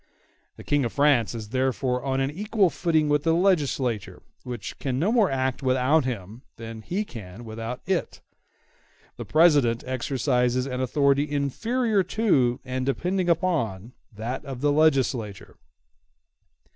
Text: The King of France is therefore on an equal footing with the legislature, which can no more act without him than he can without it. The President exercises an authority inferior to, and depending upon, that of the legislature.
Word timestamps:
The 0.55 0.63
King 0.63 0.83
of 0.83 0.93
France 0.93 1.35
is 1.35 1.49
therefore 1.49 2.03
on 2.03 2.19
an 2.21 2.31
equal 2.31 2.71
footing 2.71 3.07
with 3.07 3.21
the 3.21 3.35
legislature, 3.35 4.23
which 4.43 4.79
can 4.79 4.97
no 4.97 5.11
more 5.11 5.29
act 5.29 5.61
without 5.61 6.05
him 6.05 6.41
than 6.55 6.81
he 6.81 7.05
can 7.05 7.45
without 7.45 7.81
it. 7.85 8.19
The 9.17 9.25
President 9.25 9.83
exercises 9.85 10.65
an 10.65 10.81
authority 10.81 11.29
inferior 11.29 12.01
to, 12.01 12.59
and 12.65 12.83
depending 12.83 13.29
upon, 13.29 13.93
that 14.11 14.43
of 14.43 14.61
the 14.61 14.71
legislature. 14.71 15.59